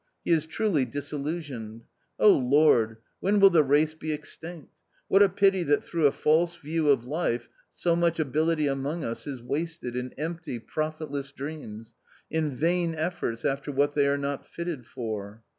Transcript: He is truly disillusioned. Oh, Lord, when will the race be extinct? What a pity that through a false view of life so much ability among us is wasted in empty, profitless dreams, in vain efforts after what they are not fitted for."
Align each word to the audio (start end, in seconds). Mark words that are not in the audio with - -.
He 0.25 0.31
is 0.31 0.47
truly 0.47 0.85
disillusioned. 0.85 1.83
Oh, 2.19 2.33
Lord, 2.35 2.97
when 3.19 3.39
will 3.39 3.51
the 3.51 3.61
race 3.61 3.93
be 3.93 4.11
extinct? 4.11 4.73
What 5.07 5.21
a 5.21 5.29
pity 5.29 5.61
that 5.61 5.83
through 5.83 6.07
a 6.07 6.11
false 6.11 6.55
view 6.55 6.89
of 6.89 7.05
life 7.05 7.49
so 7.71 7.95
much 7.95 8.19
ability 8.19 8.65
among 8.65 9.03
us 9.03 9.27
is 9.27 9.43
wasted 9.43 9.95
in 9.95 10.13
empty, 10.13 10.57
profitless 10.57 11.31
dreams, 11.31 11.93
in 12.31 12.55
vain 12.55 12.95
efforts 12.95 13.45
after 13.45 13.71
what 13.71 13.93
they 13.93 14.07
are 14.07 14.17
not 14.17 14.47
fitted 14.47 14.87
for." 14.87 15.43